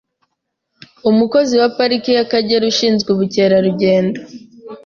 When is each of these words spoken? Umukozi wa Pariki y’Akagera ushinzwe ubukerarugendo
Umukozi 1.09 1.53
wa 1.61 1.69
Pariki 1.77 2.09
y’Akagera 2.17 2.63
ushinzwe 2.71 3.09
ubukerarugendo 3.11 4.19